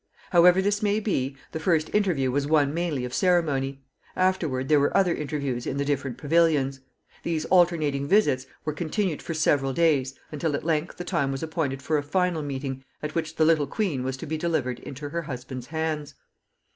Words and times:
However 0.31 0.63
this 0.63 0.81
may 0.81 0.99
be, 0.99 1.37
the 1.51 1.59
first 1.59 1.93
interview 1.93 2.31
was 2.31 2.47
one 2.47 2.73
mainly 2.73 3.05
of 3.05 3.13
ceremony. 3.13 3.83
Afterward 4.15 4.67
there 4.67 4.79
were 4.79 4.97
other 4.97 5.13
interviews 5.13 5.67
in 5.67 5.77
the 5.77 5.85
different 5.85 6.17
pavilions. 6.17 6.79
These 7.21 7.45
alternating 7.45 8.07
visits 8.07 8.47
were 8.65 8.73
continued 8.73 9.21
for 9.21 9.35
several 9.35 9.73
days, 9.73 10.15
until 10.31 10.55
at 10.55 10.63
length 10.65 10.97
the 10.97 11.03
time 11.03 11.31
was 11.31 11.43
appointed 11.43 11.83
for 11.83 11.99
a 11.99 12.03
final 12.03 12.41
meeting, 12.41 12.83
at 13.03 13.13
which 13.13 13.35
the 13.35 13.45
little 13.45 13.67
queen 13.67 14.01
was 14.01 14.17
to 14.17 14.25
be 14.25 14.37
delivered 14.39 14.79
into 14.79 15.09
her 15.09 15.21
husband's 15.21 15.67
hands. 15.67 16.15